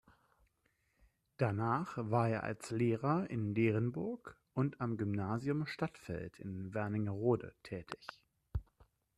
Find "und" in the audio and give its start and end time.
4.55-4.81